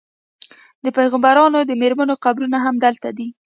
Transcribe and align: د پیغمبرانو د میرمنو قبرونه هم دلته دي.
د 0.83 0.85
پیغمبرانو 0.97 1.59
د 1.65 1.71
میرمنو 1.81 2.15
قبرونه 2.25 2.57
هم 2.65 2.75
دلته 2.85 3.09
دي. 3.17 3.27